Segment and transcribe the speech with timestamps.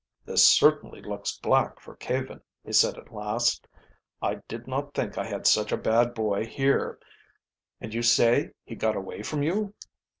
[0.25, 3.67] "This certainly looks black for Caven," he said at last.
[4.19, 6.97] "I did not think I had such a bad boy here.
[7.79, 9.75] And you say he got away from you?"